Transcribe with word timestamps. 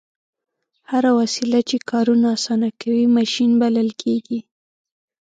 هره 0.91 1.11
وسیله 1.19 1.59
چې 1.69 1.77
کارونه 1.91 2.27
اسانه 2.35 2.69
کوي 2.81 3.05
ماشین 3.17 3.51
بلل 3.61 3.89
کیږي. 4.01 4.39